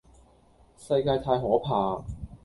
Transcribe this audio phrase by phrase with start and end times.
[0.75, 2.03] 世界太可怕